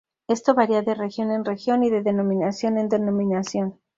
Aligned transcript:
Esto 0.27 0.55
varía 0.55 0.81
de 0.81 0.95
región 0.95 1.31
en 1.31 1.45
región, 1.45 1.83
y 1.83 1.91
de 1.91 2.01
denominación 2.01 2.79
en 2.79 2.89
denominación. 2.89 3.79